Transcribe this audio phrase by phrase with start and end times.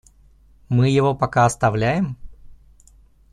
[0.67, 2.17] Мы его пока оставляем?